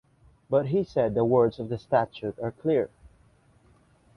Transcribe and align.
But 0.49 0.69
he 0.69 0.83
said 0.83 1.13
the 1.13 1.23
words 1.23 1.59
of 1.59 1.69
the 1.69 1.77
statute 1.77 2.39
are 2.39 2.49
clear. 2.53 2.89